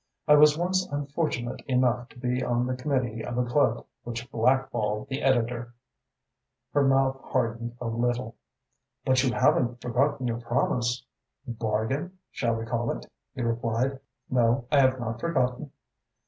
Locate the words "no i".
14.27-14.79